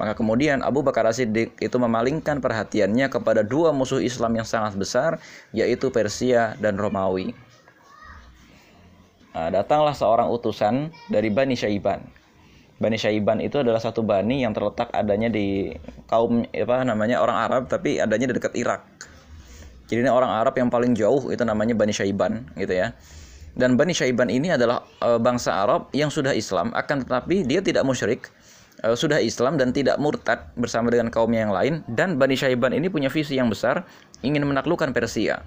[0.00, 5.20] Maka kemudian Abu Bakar As-Siddiq itu memalingkan perhatiannya kepada dua musuh Islam yang sangat besar
[5.52, 7.36] yaitu Persia dan Romawi.
[9.36, 12.00] Nah, datanglah seorang utusan dari Bani Syaiban.
[12.78, 15.74] Bani Syaiban itu adalah satu bani yang terletak adanya di
[16.06, 18.86] kaum apa namanya orang Arab tapi adanya di dekat Irak.
[19.90, 22.94] Jadi ini orang Arab yang paling jauh itu namanya Bani Syaiban gitu ya.
[23.58, 27.82] Dan Bani Syaiban ini adalah e, bangsa Arab yang sudah Islam akan tetapi dia tidak
[27.82, 28.30] musyrik,
[28.84, 32.86] e, sudah Islam dan tidak murtad bersama dengan kaum yang lain dan Bani Syaiban ini
[32.86, 33.82] punya visi yang besar
[34.22, 35.42] ingin menaklukkan Persia.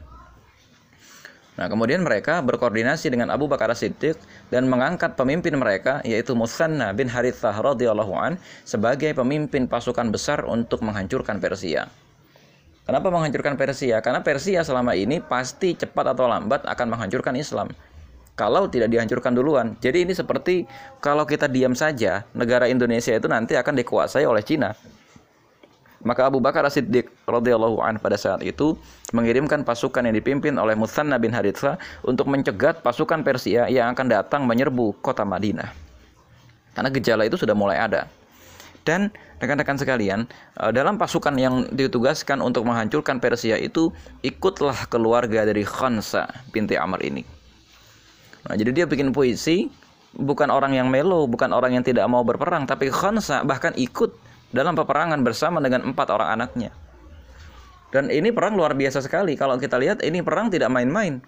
[1.62, 4.18] Nah, kemudian mereka berkoordinasi dengan Abu Bakar Siddiq
[4.50, 10.82] dan mengangkat pemimpin mereka yaitu Musanna bin Harithah radhiyallahu an sebagai pemimpin pasukan besar untuk
[10.82, 11.86] menghancurkan Persia.
[12.82, 14.02] Kenapa menghancurkan Persia?
[14.02, 17.70] Karena Persia selama ini pasti cepat atau lambat akan menghancurkan Islam.
[18.34, 19.78] Kalau tidak dihancurkan duluan.
[19.86, 20.66] Jadi ini seperti
[20.98, 24.74] kalau kita diam saja, negara Indonesia itu nanti akan dikuasai oleh Cina.
[26.02, 28.74] Maka Abu Bakar As-Siddiq radhiyallahu an pada saat itu
[29.14, 34.42] mengirimkan pasukan yang dipimpin oleh Musanna bin Haritha untuk mencegat pasukan Persia yang akan datang
[34.50, 35.70] menyerbu kota Madinah.
[36.74, 38.10] Karena gejala itu sudah mulai ada.
[38.82, 40.26] Dan rekan-rekan sekalian,
[40.58, 43.94] eh, dalam pasukan yang ditugaskan untuk menghancurkan Persia itu
[44.26, 47.22] ikutlah keluarga dari Khansa binti Amr ini.
[48.50, 49.70] Nah, jadi dia bikin puisi
[50.18, 54.76] bukan orang yang melo, bukan orang yang tidak mau berperang, tapi Khansa bahkan ikut dalam
[54.76, 56.72] peperangan bersama dengan empat orang anaknya.
[57.92, 59.36] Dan ini perang luar biasa sekali.
[59.36, 61.20] Kalau kita lihat ini perang tidak main-main.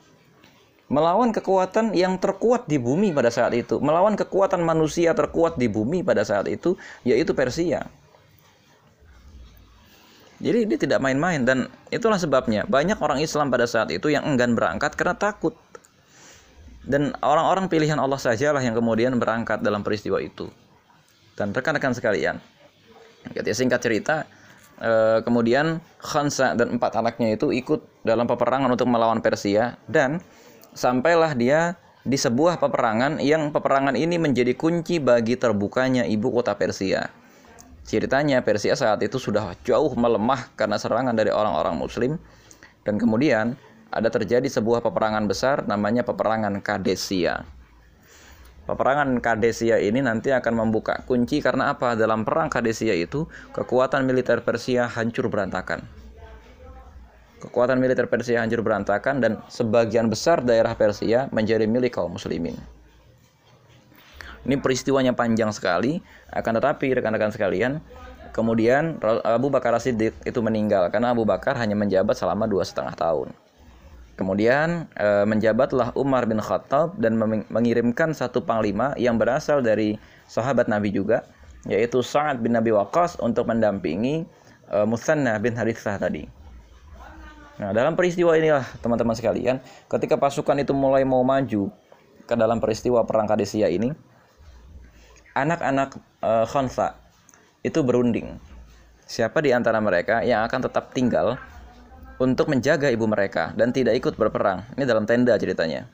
[0.87, 3.83] Melawan kekuatan yang terkuat di bumi pada saat itu.
[3.83, 7.87] Melawan kekuatan manusia terkuat di bumi pada saat itu, yaitu Persia.
[10.43, 14.55] Jadi ini tidak main-main dan itulah sebabnya banyak orang Islam pada saat itu yang enggan
[14.59, 15.55] berangkat karena takut.
[16.83, 20.51] Dan orang-orang pilihan Allah sajalah yang kemudian berangkat dalam peristiwa itu.
[21.39, 22.43] Dan rekan-rekan sekalian,
[23.31, 24.27] Jadi singkat cerita,
[24.83, 30.19] e, kemudian Khansa dan empat anaknya itu ikut dalam peperangan untuk melawan Persia dan
[30.75, 37.07] sampailah dia di sebuah peperangan yang peperangan ini menjadi kunci bagi terbukanya ibu kota Persia.
[37.83, 42.11] Ceritanya Persia saat itu sudah jauh melemah karena serangan dari orang-orang muslim
[42.83, 43.55] dan kemudian
[43.93, 47.47] ada terjadi sebuah peperangan besar namanya peperangan Kadesia.
[48.63, 51.99] Peperangan Kadesia ini nanti akan membuka kunci karena apa?
[51.99, 55.83] Dalam perang Kadesia itu kekuatan militer Persia hancur berantakan.
[57.43, 62.55] Kekuatan militer Persia hancur berantakan dan sebagian besar daerah Persia menjadi milik kaum muslimin.
[64.47, 65.99] Ini peristiwanya panjang sekali,
[66.31, 67.83] akan tetapi rekan-rekan sekalian,
[68.31, 68.95] kemudian
[69.27, 73.42] Abu Bakar Siddiq itu meninggal karena Abu Bakar hanya menjabat selama dua setengah tahun.
[74.13, 77.17] Kemudian e, menjabatlah Umar bin Khattab dan
[77.49, 79.97] mengirimkan satu panglima yang berasal dari
[80.29, 81.25] sahabat Nabi juga,
[81.65, 84.21] yaitu Sa'ad bin Nabi Waqqas untuk mendampingi
[84.69, 86.29] e, Musanna bin Harithah tadi.
[87.57, 89.57] Nah, dalam peristiwa inilah teman-teman sekalian,
[89.89, 91.73] ketika pasukan itu mulai mau maju
[92.29, 93.97] ke dalam peristiwa perang Kadesia ini,
[95.33, 97.01] anak-anak e, Khansa
[97.65, 98.37] itu berunding.
[99.09, 101.41] Siapa di antara mereka yang akan tetap tinggal
[102.21, 104.65] untuk menjaga ibu mereka dan tidak ikut berperang.
[104.77, 105.89] Ini dalam tenda ceritanya.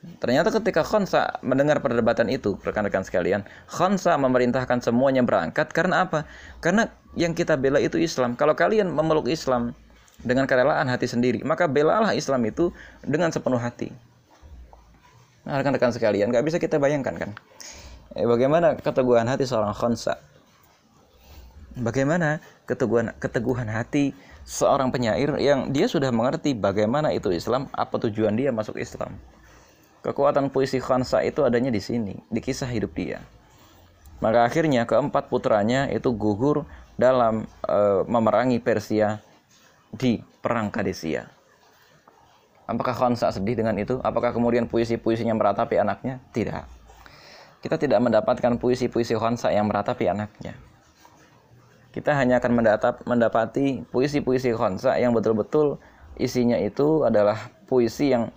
[0.00, 6.24] Ternyata ketika Khansa mendengar perdebatan itu, rekan-rekan sekalian, Khansa memerintahkan semuanya berangkat karena apa?
[6.64, 8.32] Karena yang kita bela itu Islam.
[8.32, 9.76] Kalau kalian memeluk Islam
[10.24, 12.72] dengan kerelaan hati sendiri, maka belalah Islam itu
[13.04, 13.92] dengan sepenuh hati.
[15.44, 17.30] Nah, rekan-rekan sekalian, nggak bisa kita bayangkan kan?
[18.16, 20.16] Eh, bagaimana keteguhan hati seorang Khansa?
[21.76, 24.16] Bagaimana keteguhan keteguhan hati
[24.50, 29.14] seorang penyair yang dia sudah mengerti bagaimana itu Islam, apa tujuan dia masuk Islam.
[30.02, 33.22] Kekuatan puisi Khansa itu adanya di sini, di kisah hidup dia.
[34.18, 36.66] Maka akhirnya keempat putranya itu gugur
[36.98, 37.78] dalam e,
[38.10, 39.22] memerangi Persia
[39.94, 41.30] di perang Kadesia.
[42.66, 44.02] Apakah Khansa sedih dengan itu?
[44.02, 46.18] Apakah kemudian puisi-puisinya meratapi anaknya?
[46.34, 46.64] Tidak.
[47.60, 50.58] Kita tidak mendapatkan puisi-puisi Khansa yang meratapi anaknya
[51.90, 55.82] kita hanya akan mendatap, mendapati puisi-puisi Khonsa yang betul-betul
[56.20, 58.30] isinya itu adalah puisi yang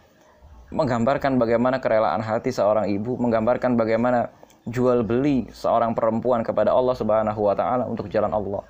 [0.74, 4.34] menggambarkan bagaimana kerelaan hati seorang ibu, menggambarkan bagaimana
[4.66, 8.66] jual beli seorang perempuan kepada Allah Subhanahu wa taala untuk jalan Allah.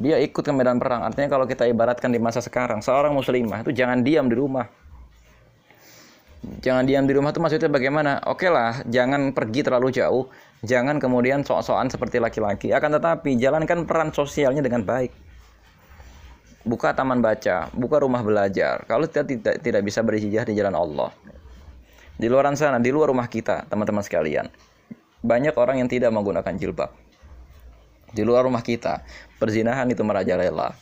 [0.00, 1.04] Dia ikut ke medan perang.
[1.04, 4.64] Artinya kalau kita ibaratkan di masa sekarang, seorang muslimah itu jangan diam di rumah.
[6.64, 8.24] Jangan diam di rumah itu maksudnya bagaimana?
[8.24, 12.68] Oke okay lah, jangan pergi terlalu jauh, Jangan kemudian sok-sokan seperti laki-laki.
[12.76, 15.12] Akan tetapi jalankan peran sosialnya dengan baik.
[16.68, 18.84] Buka taman baca, buka rumah belajar.
[18.84, 21.10] Kalau kita tidak tidak bisa berhijrah di jalan Allah.
[22.20, 24.52] Di luar sana, di luar rumah kita, teman-teman sekalian.
[25.24, 26.92] Banyak orang yang tidak menggunakan jilbab.
[28.12, 29.00] Di luar rumah kita,
[29.40, 30.76] perzinahan itu merajalela.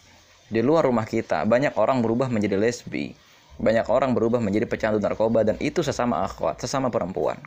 [0.50, 3.14] Di luar rumah kita, banyak orang berubah menjadi lesbi.
[3.62, 7.38] Banyak orang berubah menjadi pecandu narkoba dan itu sesama akhwat, sesama perempuan.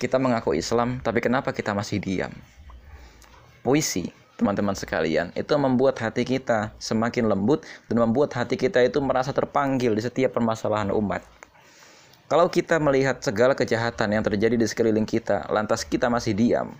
[0.00, 2.32] Kita mengaku Islam, tapi kenapa kita masih diam?
[3.60, 4.08] Puisi,
[4.40, 9.92] teman-teman sekalian, itu membuat hati kita semakin lembut dan membuat hati kita itu merasa terpanggil
[9.92, 11.20] di setiap permasalahan umat.
[12.32, 16.72] Kalau kita melihat segala kejahatan yang terjadi di sekeliling kita, lantas kita masih diam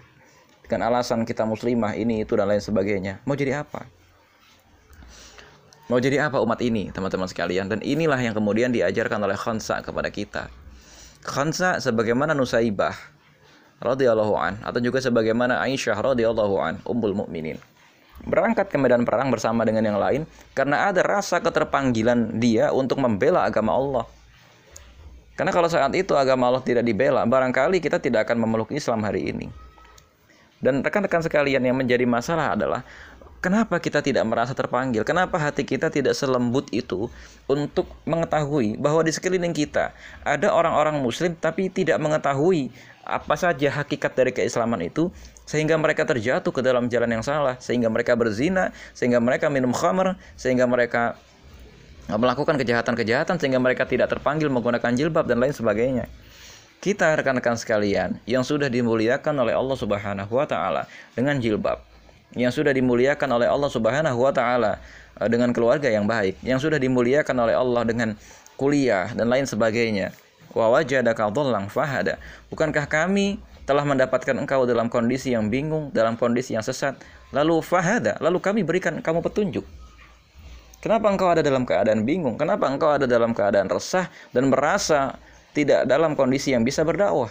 [0.64, 3.84] dengan alasan kita muslimah ini itu dan lain sebagainya, mau jadi apa?
[5.92, 7.68] Mau jadi apa umat ini, teman-teman sekalian?
[7.68, 10.46] Dan inilah yang kemudian diajarkan oleh Khansa kepada kita.
[11.20, 12.96] Khansa sebagaimana Nusaibah
[13.80, 17.60] radhiyallahu an atau juga sebagaimana Aisyah radhiyallahu an ummul mukminin
[18.24, 23.48] berangkat ke medan perang bersama dengan yang lain karena ada rasa keterpanggilan dia untuk membela
[23.48, 24.04] agama Allah.
[25.36, 29.32] Karena kalau saat itu agama Allah tidak dibela, barangkali kita tidak akan memeluk Islam hari
[29.32, 29.48] ini.
[30.60, 32.84] Dan rekan-rekan sekalian yang menjadi masalah adalah
[33.40, 35.00] Kenapa kita tidak merasa terpanggil?
[35.00, 37.08] Kenapa hati kita tidak selembut itu
[37.48, 42.68] untuk mengetahui bahwa di sekeliling kita ada orang-orang Muslim tapi tidak mengetahui
[43.00, 45.08] apa saja hakikat dari keislaman itu
[45.48, 50.20] sehingga mereka terjatuh ke dalam jalan yang salah, sehingga mereka berzina, sehingga mereka minum khamr,
[50.36, 51.16] sehingga mereka
[52.06, 56.06] melakukan kejahatan-kejahatan sehingga mereka tidak terpanggil menggunakan jilbab dan lain sebagainya.
[56.80, 60.84] Kita rekan-rekan sekalian yang sudah dimuliakan oleh Allah Subhanahu wa taala
[61.16, 61.89] dengan jilbab
[62.34, 64.78] yang sudah dimuliakan oleh Allah Subhanahu wa taala
[65.18, 68.14] eh, dengan keluarga yang baik, yang sudah dimuliakan oleh Allah dengan
[68.54, 70.14] kuliah dan lain sebagainya.
[70.50, 72.18] Wa wajadaka dhallan fahada.
[72.50, 73.38] Bukankah kami
[73.70, 76.98] telah mendapatkan engkau dalam kondisi yang bingung, dalam kondisi yang sesat,
[77.30, 79.62] lalu fahada, lalu kami berikan kamu petunjuk.
[80.80, 82.34] Kenapa engkau ada dalam keadaan bingung?
[82.40, 85.14] Kenapa engkau ada dalam keadaan resah dan merasa
[85.52, 87.30] tidak dalam kondisi yang bisa berdakwah?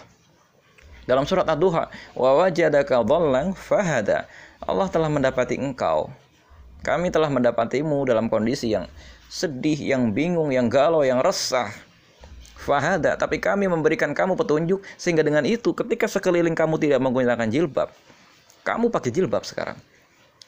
[1.04, 4.30] Dalam surat Ad-Duha, wa wajadaka dhallan fahada.
[4.60, 6.12] Allah telah mendapati engkau.
[6.84, 8.88] Kami telah mendapatimu dalam kondisi yang
[9.28, 11.72] sedih, yang bingung, yang galau, yang resah.
[12.60, 17.88] Fahada, tapi kami memberikan kamu petunjuk sehingga dengan itu ketika sekeliling kamu tidak menggunakan jilbab,
[18.60, 19.80] kamu pakai jilbab sekarang.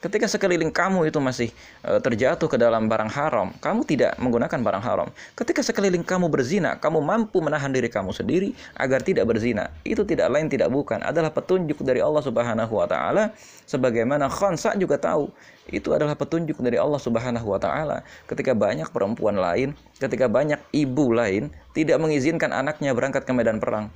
[0.03, 1.47] Ketika sekeliling kamu itu masih
[1.79, 5.07] e, terjatuh ke dalam barang haram, kamu tidak menggunakan barang haram.
[5.31, 9.71] Ketika sekeliling kamu berzina, kamu mampu menahan diri kamu sendiri agar tidak berzina.
[9.87, 13.31] Itu tidak lain tidak bukan adalah petunjuk dari Allah Subhanahu wa taala
[13.63, 15.31] sebagaimana Khansa juga tahu
[15.71, 18.03] itu adalah petunjuk dari Allah Subhanahu wa taala.
[18.27, 19.71] Ketika banyak perempuan lain,
[20.03, 23.87] ketika banyak ibu lain tidak mengizinkan anaknya berangkat ke medan perang.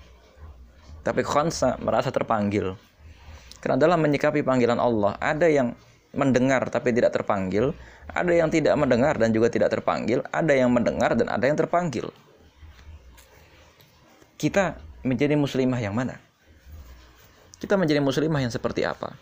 [1.03, 2.79] Tapi Khansa merasa terpanggil.
[3.59, 5.75] Karena dalam menyikapi panggilan Allah, ada yang
[6.17, 7.77] mendengar tapi tidak terpanggil,
[8.09, 12.09] ada yang tidak mendengar dan juga tidak terpanggil, ada yang mendengar dan ada yang terpanggil.
[14.37, 16.17] Kita menjadi muslimah yang mana?
[17.57, 19.13] Kita menjadi muslimah yang seperti apa?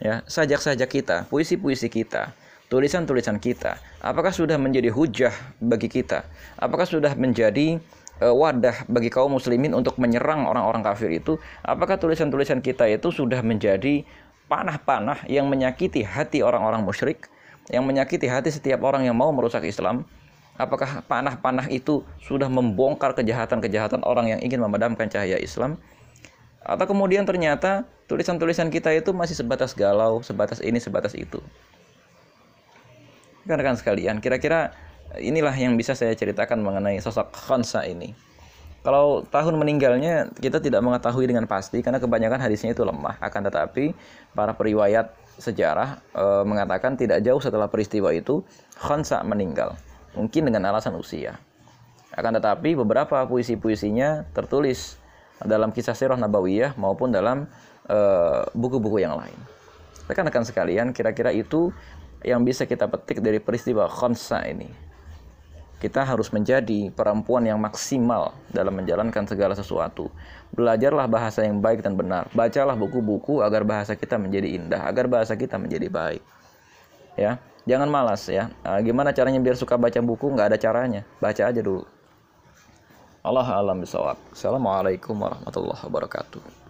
[0.00, 2.32] Ya, sajak-sajak kita, puisi-puisi kita,
[2.70, 6.24] tulisan-tulisan kita, apakah sudah menjadi hujah bagi kita?
[6.56, 7.82] Apakah sudah menjadi
[8.22, 11.36] uh, wadah bagi kaum muslimin untuk menyerang orang-orang kafir itu?
[11.66, 14.06] Apakah tulisan-tulisan kita itu sudah menjadi
[14.50, 17.30] panah-panah yang menyakiti hati orang-orang musyrik,
[17.70, 20.02] yang menyakiti hati setiap orang yang mau merusak Islam?
[20.58, 25.78] Apakah panah-panah itu sudah membongkar kejahatan-kejahatan orang yang ingin memadamkan cahaya Islam?
[26.60, 31.40] Atau kemudian ternyata tulisan-tulisan kita itu masih sebatas galau, sebatas ini, sebatas itu.
[33.48, 34.76] Rekan-rekan sekalian, kira-kira
[35.16, 38.12] inilah yang bisa saya ceritakan mengenai sosok Khansa ini.
[38.80, 43.20] Kalau tahun meninggalnya kita tidak mengetahui dengan pasti karena kebanyakan hadisnya itu lemah.
[43.20, 43.92] Akan tetapi
[44.32, 48.40] para periwayat sejarah e, mengatakan tidak jauh setelah peristiwa itu
[48.80, 49.76] Khansa meninggal.
[50.16, 51.36] Mungkin dengan alasan usia.
[52.16, 54.96] Akan tetapi beberapa puisi-puisinya tertulis
[55.44, 57.46] dalam kisah sirah nabawiyah maupun dalam
[57.86, 59.38] eh, buku-buku e, yang lain.
[60.10, 61.70] Rekan-rekan sekalian, kira-kira itu
[62.26, 64.89] yang bisa kita petik dari peristiwa Khansa ini
[65.80, 70.12] kita harus menjadi perempuan yang maksimal dalam menjalankan segala sesuatu.
[70.52, 72.28] Belajarlah bahasa yang baik dan benar.
[72.36, 76.22] Bacalah buku-buku agar bahasa kita menjadi indah, agar bahasa kita menjadi baik.
[77.16, 78.52] Ya, jangan malas ya.
[78.60, 80.28] Nah, gimana caranya biar suka baca buku?
[80.36, 81.00] Nggak ada caranya.
[81.16, 81.88] Baca aja dulu.
[83.24, 84.20] Allah alam bisawab.
[84.36, 86.60] Assalamualaikum warahmatullahi wabarakatuh.